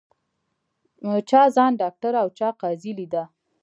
چا 1.29 1.41
ځان 1.55 1.71
ډاکټره 1.81 2.19
او 2.23 2.29
چا 2.37 2.47
قاضي 2.61 2.91
لیده 2.99 3.23